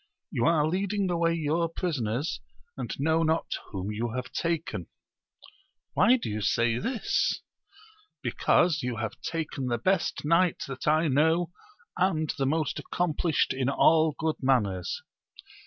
You 0.31 0.45
are 0.47 0.65
leading 0.67 1.11
away 1.11 1.35
your 1.35 1.69
prisoners, 1.69 2.41
and 2.75 2.91
know 2.99 3.21
not 3.21 3.51
whom 3.69 3.91
you 3.91 4.09
have 4.15 4.31
taken.— 4.33 4.87
^Why 5.95 6.19
do 6.19 6.27
you 6.27 6.41
say 6.41 6.79
this?— 6.79 7.41
Because 8.23 8.81
you 8.81 8.95
have 8.95 9.21
taken 9.21 9.67
the 9.67 9.77
best 9.77 10.25
knight 10.25 10.63
that 10.67 10.87
I 10.87 11.07
know, 11.07 11.51
and 11.99 12.33
the 12.39 12.47
most 12.47 12.81
accom 12.81 13.15
plished 13.15 13.53
in 13.53 13.69
all 13.69 14.15
good 14.17 14.37
manners. 14.41 15.03